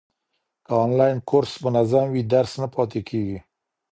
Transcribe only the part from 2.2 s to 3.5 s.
درس نه پاته کېږي.